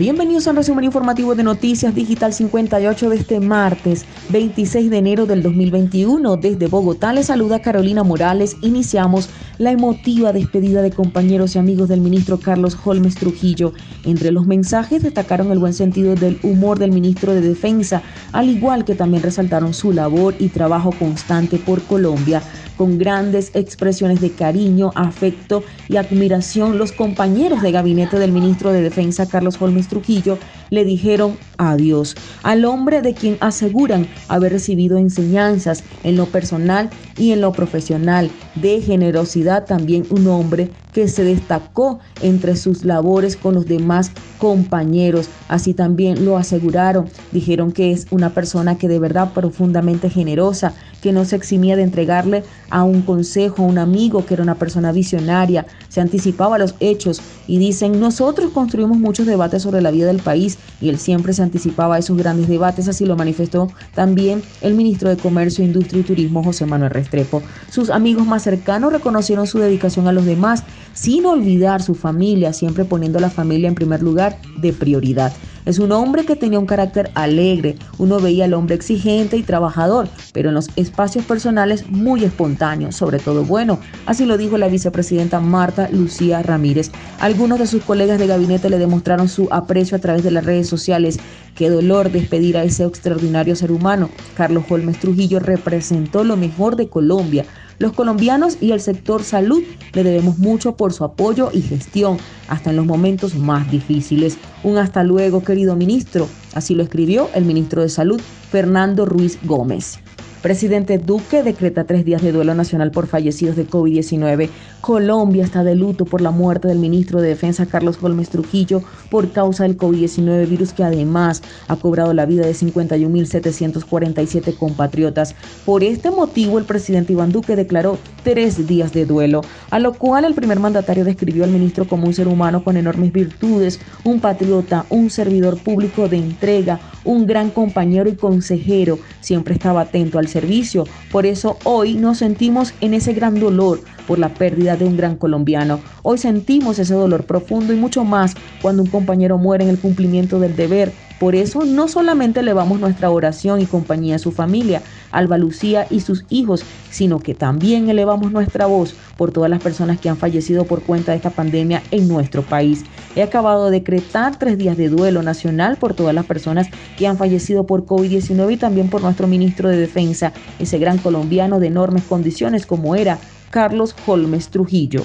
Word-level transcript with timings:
Bienvenidos 0.00 0.46
a 0.46 0.52
un 0.52 0.56
resumen 0.56 0.86
informativo 0.86 1.34
de 1.34 1.42
Noticias 1.42 1.94
Digital 1.94 2.32
58 2.32 3.10
de 3.10 3.16
este 3.16 3.38
martes 3.38 4.06
26 4.30 4.88
de 4.88 4.96
enero 4.96 5.26
del 5.26 5.42
2021. 5.42 6.38
Desde 6.38 6.68
Bogotá 6.68 7.12
les 7.12 7.26
saluda 7.26 7.60
Carolina 7.60 8.02
Morales. 8.02 8.56
Iniciamos 8.62 9.28
la 9.58 9.72
emotiva 9.72 10.32
despedida 10.32 10.80
de 10.80 10.90
compañeros 10.90 11.54
y 11.54 11.58
amigos 11.58 11.90
del 11.90 12.00
ministro 12.00 12.40
Carlos 12.40 12.78
Holmes 12.82 13.14
Trujillo. 13.16 13.74
Entre 14.06 14.30
los 14.30 14.46
mensajes 14.46 15.02
destacaron 15.02 15.52
el 15.52 15.58
buen 15.58 15.74
sentido 15.74 16.14
del 16.14 16.40
humor 16.44 16.78
del 16.78 16.92
ministro 16.92 17.34
de 17.34 17.42
Defensa, 17.42 18.00
al 18.32 18.48
igual 18.48 18.86
que 18.86 18.94
también 18.94 19.22
resaltaron 19.22 19.74
su 19.74 19.92
labor 19.92 20.34
y 20.38 20.48
trabajo 20.48 20.92
constante 20.98 21.58
por 21.58 21.82
Colombia 21.82 22.42
con 22.80 22.96
grandes 22.96 23.50
expresiones 23.52 24.22
de 24.22 24.30
cariño, 24.30 24.90
afecto 24.94 25.62
y 25.90 25.98
admiración, 25.98 26.78
los 26.78 26.92
compañeros 26.92 27.60
de 27.60 27.72
gabinete 27.72 28.18
del 28.18 28.32
ministro 28.32 28.72
de 28.72 28.80
Defensa, 28.80 29.28
Carlos 29.28 29.60
Holmes 29.60 29.88
Trujillo, 29.88 30.38
le 30.70 30.84
dijeron 30.84 31.36
adiós 31.58 32.16
al 32.42 32.64
hombre 32.64 33.02
de 33.02 33.14
quien 33.14 33.36
aseguran 33.40 34.06
haber 34.28 34.52
recibido 34.52 34.96
enseñanzas 34.96 35.84
en 36.04 36.16
lo 36.16 36.26
personal 36.26 36.90
y 37.16 37.32
en 37.32 37.40
lo 37.42 37.52
profesional, 37.52 38.30
de 38.54 38.80
generosidad 38.80 39.66
también 39.66 40.06
un 40.10 40.26
hombre 40.28 40.70
que 40.92 41.08
se 41.08 41.22
destacó 41.22 42.00
entre 42.22 42.56
sus 42.56 42.84
labores 42.84 43.36
con 43.36 43.54
los 43.54 43.66
demás 43.66 44.10
compañeros. 44.38 45.28
Así 45.48 45.74
también 45.74 46.24
lo 46.24 46.36
aseguraron. 46.36 47.08
Dijeron 47.32 47.72
que 47.72 47.92
es 47.92 48.06
una 48.10 48.30
persona 48.30 48.76
que 48.76 48.88
de 48.88 48.98
verdad 48.98 49.32
profundamente 49.32 50.10
generosa, 50.10 50.74
que 51.00 51.12
no 51.12 51.24
se 51.24 51.36
eximía 51.36 51.76
de 51.76 51.82
entregarle 51.82 52.42
a 52.70 52.84
un 52.84 53.02
consejo, 53.02 53.62
a 53.62 53.66
un 53.66 53.78
amigo, 53.78 54.26
que 54.26 54.34
era 54.34 54.42
una 54.42 54.56
persona 54.56 54.92
visionaria, 54.92 55.66
se 55.88 56.00
anticipaba 56.00 56.56
a 56.56 56.58
los 56.58 56.74
hechos 56.80 57.20
y 57.46 57.58
dicen, 57.58 58.00
nosotros 58.00 58.50
construimos 58.52 58.98
muchos 58.98 59.26
debates 59.26 59.62
sobre 59.62 59.82
la 59.82 59.90
vida 59.90 60.06
del 60.06 60.20
país 60.20 60.58
y 60.80 60.88
él 60.88 60.98
siempre 60.98 61.32
se 61.32 61.42
anticipaba 61.42 61.96
a 61.96 61.98
esos 61.98 62.16
grandes 62.16 62.48
debates, 62.48 62.88
así 62.88 63.04
lo 63.04 63.16
manifestó 63.16 63.70
también 63.94 64.42
el 64.60 64.74
ministro 64.74 65.08
de 65.08 65.16
Comercio, 65.16 65.64
Industria 65.64 66.00
y 66.00 66.04
Turismo, 66.04 66.42
José 66.42 66.66
Manuel 66.66 66.90
Restrepo. 66.90 67.42
Sus 67.70 67.90
amigos 67.90 68.26
más 68.26 68.42
cercanos 68.42 68.92
reconocieron 68.92 69.46
su 69.46 69.58
dedicación 69.58 70.08
a 70.08 70.12
los 70.12 70.24
demás, 70.24 70.64
sin 70.94 71.26
olvidar 71.26 71.82
su 71.82 71.94
familia, 71.94 72.52
siempre 72.52 72.84
poniendo 72.84 73.20
la 73.20 73.30
familia 73.30 73.68
en 73.68 73.74
primer 73.74 74.02
lugar 74.02 74.38
de 74.58 74.72
prioridad. 74.72 75.32
Es 75.66 75.78
un 75.78 75.92
hombre 75.92 76.24
que 76.24 76.36
tenía 76.36 76.58
un 76.58 76.66
carácter 76.66 77.10
alegre, 77.14 77.76
uno 77.98 78.18
veía 78.18 78.46
al 78.46 78.54
hombre 78.54 78.74
exigente 78.74 79.36
y 79.36 79.42
trabajador, 79.42 80.08
pero 80.32 80.48
en 80.48 80.54
los 80.54 80.70
espacios 80.76 81.24
personales 81.26 81.88
muy 81.90 82.24
espontáneo, 82.24 82.92
sobre 82.92 83.18
todo 83.18 83.44
bueno. 83.44 83.78
Así 84.06 84.24
lo 84.24 84.38
dijo 84.38 84.56
la 84.56 84.68
vicepresidenta 84.68 85.40
Marta 85.40 85.88
Lucía 85.90 86.42
Ramírez. 86.42 86.90
Algunos 87.20 87.58
de 87.58 87.66
sus 87.66 87.84
colegas 87.84 88.18
de 88.18 88.26
gabinete 88.26 88.70
le 88.70 88.78
demostraron 88.78 89.28
su 89.28 89.48
aprecio 89.50 89.96
a 89.96 90.00
través 90.00 90.22
de 90.22 90.30
las 90.30 90.44
redes 90.44 90.66
sociales. 90.66 91.18
Qué 91.54 91.68
dolor 91.68 92.10
despedir 92.10 92.56
a 92.56 92.64
ese 92.64 92.84
extraordinario 92.84 93.54
ser 93.54 93.70
humano. 93.70 94.08
Carlos 94.36 94.64
Holmes 94.68 94.98
Trujillo 94.98 95.40
representó 95.40 96.24
lo 96.24 96.36
mejor 96.36 96.76
de 96.76 96.88
Colombia 96.88 97.44
los 97.80 97.94
colombianos 97.94 98.58
y 98.60 98.72
el 98.72 98.80
sector 98.80 99.24
salud 99.24 99.62
le 99.94 100.04
debemos 100.04 100.38
mucho 100.38 100.76
por 100.76 100.92
su 100.92 101.02
apoyo 101.02 101.50
y 101.52 101.62
gestión, 101.62 102.18
hasta 102.46 102.70
en 102.70 102.76
los 102.76 102.84
momentos 102.84 103.34
más 103.34 103.70
difíciles. 103.70 104.36
Un 104.62 104.76
hasta 104.76 105.02
luego, 105.02 105.42
querido 105.42 105.74
ministro. 105.76 106.28
Así 106.52 106.74
lo 106.74 106.82
escribió 106.82 107.30
el 107.34 107.46
ministro 107.46 107.80
de 107.80 107.88
Salud, 107.88 108.20
Fernando 108.50 109.06
Ruiz 109.06 109.38
Gómez. 109.44 109.98
Presidente 110.42 110.96
Duque 110.96 111.42
decreta 111.42 111.84
tres 111.84 112.06
días 112.06 112.22
de 112.22 112.32
duelo 112.32 112.54
nacional 112.54 112.92
por 112.92 113.06
fallecidos 113.06 113.56
de 113.56 113.68
COVID-19. 113.68 114.48
Colombia 114.80 115.44
está 115.44 115.62
de 115.64 115.74
luto 115.74 116.06
por 116.06 116.22
la 116.22 116.30
muerte 116.30 116.66
del 116.66 116.78
ministro 116.78 117.20
de 117.20 117.28
Defensa 117.28 117.66
Carlos 117.66 118.00
Gómez 118.00 118.30
Trujillo 118.30 118.82
por 119.10 119.32
causa 119.32 119.64
del 119.64 119.76
COVID-19, 119.76 120.48
virus 120.48 120.72
que 120.72 120.82
además 120.82 121.42
ha 121.68 121.76
cobrado 121.76 122.14
la 122.14 122.24
vida 122.24 122.46
de 122.46 122.54
51.747 122.54 124.56
compatriotas. 124.56 125.34
Por 125.66 125.84
este 125.84 126.10
motivo, 126.10 126.58
el 126.58 126.64
presidente 126.64 127.12
Iván 127.12 127.32
Duque 127.32 127.54
declaró 127.54 127.98
tres 128.24 128.66
días 128.66 128.94
de 128.94 129.04
duelo, 129.04 129.42
a 129.68 129.78
lo 129.78 129.92
cual 129.92 130.24
el 130.24 130.32
primer 130.32 130.58
mandatario 130.58 131.04
describió 131.04 131.44
al 131.44 131.50
ministro 131.50 131.86
como 131.86 132.06
un 132.06 132.14
ser 132.14 132.28
humano 132.28 132.64
con 132.64 132.78
enormes 132.78 133.12
virtudes, 133.12 133.78
un 134.04 134.20
patriota, 134.20 134.86
un 134.88 135.10
servidor 135.10 135.58
público 135.58 136.08
de 136.08 136.16
entrega, 136.16 136.80
un 137.04 137.26
gran 137.26 137.50
compañero 137.50 138.08
y 138.08 138.14
consejero. 138.14 138.98
Siempre 139.20 139.52
estaba 139.52 139.82
atento 139.82 140.18
al 140.18 140.29
servicio. 140.30 140.84
Por 141.12 141.26
eso 141.26 141.58
hoy 141.64 141.94
nos 141.94 142.18
sentimos 142.18 142.72
en 142.80 142.94
ese 142.94 143.12
gran 143.12 143.38
dolor 143.38 143.80
por 144.06 144.18
la 144.18 144.30
pérdida 144.30 144.76
de 144.76 144.86
un 144.86 144.96
gran 144.96 145.16
colombiano. 145.16 145.80
Hoy 146.02 146.18
sentimos 146.18 146.78
ese 146.78 146.94
dolor 146.94 147.24
profundo 147.24 147.72
y 147.72 147.76
mucho 147.76 148.04
más 148.04 148.34
cuando 148.62 148.82
un 148.82 148.88
compañero 148.88 149.36
muere 149.36 149.64
en 149.64 149.70
el 149.70 149.78
cumplimiento 149.78 150.40
del 150.40 150.56
deber. 150.56 150.92
Por 151.20 151.34
eso 151.34 151.66
no 151.66 151.86
solamente 151.86 152.40
elevamos 152.40 152.80
nuestra 152.80 153.10
oración 153.10 153.60
y 153.60 153.66
compañía 153.66 154.16
a 154.16 154.18
su 154.18 154.32
familia, 154.32 154.80
Alba 155.10 155.36
Lucía 155.36 155.86
y 155.90 156.00
sus 156.00 156.24
hijos, 156.30 156.64
sino 156.90 157.18
que 157.18 157.34
también 157.34 157.90
elevamos 157.90 158.32
nuestra 158.32 158.64
voz 158.64 158.94
por 159.18 159.30
todas 159.30 159.50
las 159.50 159.60
personas 159.60 160.00
que 160.00 160.08
han 160.08 160.16
fallecido 160.16 160.64
por 160.64 160.82
cuenta 160.82 161.12
de 161.12 161.18
esta 161.18 161.28
pandemia 161.28 161.82
en 161.90 162.08
nuestro 162.08 162.40
país. 162.40 162.84
He 163.14 163.22
acabado 163.22 163.66
de 163.66 163.80
decretar 163.80 164.38
tres 164.38 164.56
días 164.56 164.78
de 164.78 164.88
duelo 164.88 165.22
nacional 165.22 165.76
por 165.76 165.92
todas 165.92 166.14
las 166.14 166.24
personas 166.24 166.68
que 166.96 167.06
han 167.06 167.18
fallecido 167.18 167.66
por 167.66 167.84
COVID-19 167.84 168.54
y 168.54 168.56
también 168.56 168.88
por 168.88 169.02
nuestro 169.02 169.26
ministro 169.26 169.68
de 169.68 169.76
Defensa, 169.76 170.32
ese 170.58 170.78
gran 170.78 170.96
colombiano 170.96 171.60
de 171.60 171.66
enormes 171.66 172.04
condiciones 172.04 172.64
como 172.64 172.94
era 172.94 173.18
Carlos 173.50 173.94
Holmes 174.06 174.48
Trujillo. 174.48 175.04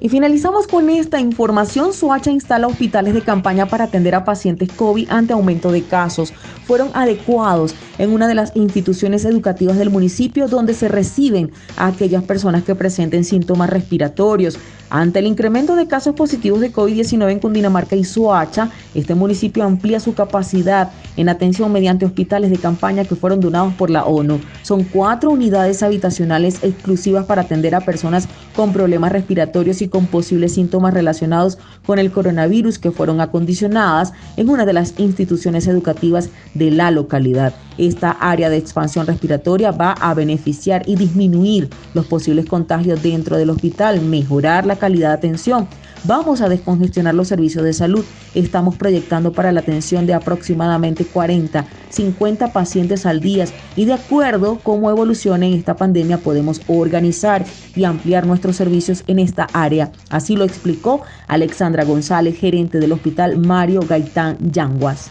Y 0.00 0.08
finalizamos 0.08 0.66
con 0.66 0.90
esta 0.90 1.18
información. 1.20 1.92
Soacha 1.92 2.30
instala 2.30 2.68
hospitales 2.68 3.14
de 3.14 3.22
campaña 3.22 3.66
para 3.66 3.84
atender 3.84 4.14
a 4.14 4.24
pacientes 4.24 4.70
COVID 4.72 5.10
ante 5.10 5.32
aumento 5.32 5.72
de 5.72 5.82
casos. 5.82 6.32
Fueron 6.68 6.90
adecuados 6.92 7.74
en 7.96 8.12
una 8.12 8.28
de 8.28 8.34
las 8.34 8.52
instituciones 8.54 9.24
educativas 9.24 9.78
del 9.78 9.88
municipio 9.88 10.48
donde 10.48 10.74
se 10.74 10.86
reciben 10.88 11.50
a 11.78 11.86
aquellas 11.86 12.24
personas 12.24 12.62
que 12.62 12.74
presenten 12.74 13.24
síntomas 13.24 13.70
respiratorios. 13.70 14.58
Ante 14.90 15.18
el 15.18 15.26
incremento 15.26 15.76
de 15.76 15.86
casos 15.86 16.14
positivos 16.14 16.60
de 16.60 16.72
COVID-19 16.72 17.30
en 17.30 17.40
Cundinamarca 17.40 17.94
y 17.94 18.04
Soacha, 18.04 18.70
este 18.94 19.14
municipio 19.14 19.64
amplía 19.64 20.00
su 20.00 20.14
capacidad 20.14 20.90
en 21.18 21.28
atención 21.28 21.70
mediante 21.72 22.06
hospitales 22.06 22.50
de 22.50 22.56
campaña 22.56 23.04
que 23.04 23.16
fueron 23.16 23.40
donados 23.40 23.74
por 23.74 23.90
la 23.90 24.04
ONU. 24.04 24.40
Son 24.62 24.84
cuatro 24.84 25.30
unidades 25.30 25.82
habitacionales 25.82 26.62
exclusivas 26.62 27.26
para 27.26 27.42
atender 27.42 27.74
a 27.74 27.80
personas 27.80 28.28
con 28.56 28.72
problemas 28.72 29.12
respiratorios 29.12 29.82
y 29.82 29.88
con 29.88 30.06
posibles 30.06 30.54
síntomas 30.54 30.94
relacionados 30.94 31.58
con 31.84 31.98
el 31.98 32.10
coronavirus 32.10 32.78
que 32.78 32.90
fueron 32.90 33.20
acondicionadas 33.20 34.12
en 34.38 34.48
una 34.48 34.64
de 34.64 34.72
las 34.72 34.98
instituciones 34.98 35.66
educativas 35.66 36.30
de 36.58 36.70
la 36.70 36.90
localidad. 36.90 37.54
Esta 37.78 38.10
área 38.10 38.50
de 38.50 38.56
expansión 38.56 39.06
respiratoria 39.06 39.70
va 39.70 39.92
a 39.92 40.12
beneficiar 40.12 40.82
y 40.86 40.96
disminuir 40.96 41.70
los 41.94 42.06
posibles 42.06 42.46
contagios 42.46 43.02
dentro 43.02 43.36
del 43.36 43.50
hospital, 43.50 44.00
mejorar 44.00 44.66
la 44.66 44.76
calidad 44.76 45.10
de 45.10 45.14
atención. 45.14 45.68
Vamos 46.04 46.40
a 46.40 46.48
descongestionar 46.48 47.14
los 47.14 47.28
servicios 47.28 47.64
de 47.64 47.72
salud. 47.72 48.04
Estamos 48.34 48.76
proyectando 48.76 49.32
para 49.32 49.52
la 49.52 49.60
atención 49.60 50.06
de 50.06 50.14
aproximadamente 50.14 51.04
40, 51.04 51.66
50 51.90 52.52
pacientes 52.52 53.04
al 53.04 53.20
día 53.20 53.46
y 53.74 53.84
de 53.84 53.94
acuerdo 53.94 54.60
cómo 54.62 54.90
evolucione 54.90 55.54
esta 55.54 55.76
pandemia 55.76 56.18
podemos 56.18 56.60
organizar 56.68 57.44
y 57.74 57.84
ampliar 57.84 58.26
nuestros 58.26 58.56
servicios 58.56 59.02
en 59.06 59.18
esta 59.18 59.48
área. 59.52 59.90
Así 60.08 60.36
lo 60.36 60.44
explicó 60.44 61.02
Alexandra 61.26 61.84
González, 61.84 62.36
gerente 62.36 62.78
del 62.78 62.92
Hospital 62.92 63.38
Mario 63.38 63.80
Gaitán 63.88 64.36
Yanguas. 64.52 65.10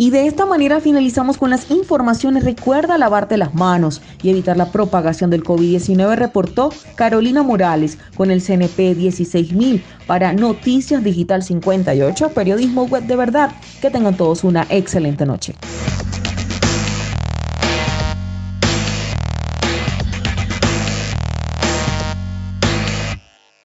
Y 0.00 0.08
de 0.08 0.26
esta 0.26 0.46
manera 0.46 0.80
finalizamos 0.80 1.36
con 1.36 1.50
las 1.50 1.70
informaciones. 1.70 2.42
Recuerda 2.42 2.96
lavarte 2.96 3.36
las 3.36 3.52
manos 3.52 4.00
y 4.22 4.30
evitar 4.30 4.56
la 4.56 4.72
propagación 4.72 5.28
del 5.28 5.44
COVID-19, 5.44 6.16
reportó 6.16 6.72
Carolina 6.94 7.42
Morales 7.42 7.98
con 8.16 8.30
el 8.30 8.40
CNP 8.40 8.94
16000 8.94 9.84
para 10.06 10.32
Noticias 10.32 11.04
Digital 11.04 11.42
58, 11.42 12.30
periodismo 12.30 12.84
web 12.84 13.02
de 13.02 13.16
verdad. 13.16 13.52
Que 13.82 13.90
tengan 13.90 14.16
todos 14.16 14.42
una 14.42 14.66
excelente 14.70 15.26
noche. 15.26 15.54